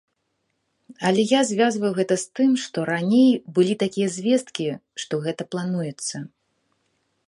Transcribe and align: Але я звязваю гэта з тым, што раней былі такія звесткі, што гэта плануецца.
Але 1.09 1.21
я 1.31 1.41
звязваю 1.49 1.91
гэта 1.99 2.17
з 2.23 2.41
тым, 2.41 2.51
што 2.65 2.87
раней 2.93 3.31
былі 3.59 3.73
такія 3.87 4.07
звесткі, 4.19 4.67
што 5.05 5.13
гэта 5.29 5.41
плануецца. 5.55 6.15